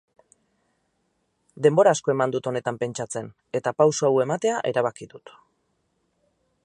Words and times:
Denbora 1.65 1.93
asko 1.97 2.13
eman 2.15 2.33
dut 2.35 2.49
honetan 2.51 2.79
pentsatzen, 2.85 3.29
eta 3.61 3.75
pauso 3.83 4.09
hau 4.09 4.13
ematea 4.25 4.57
erabaki 4.73 5.11
dut. 5.13 5.35